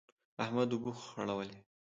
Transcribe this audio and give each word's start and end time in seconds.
احمد 0.43 0.69
اوبه 0.73 0.91
خړولې. 1.03 1.57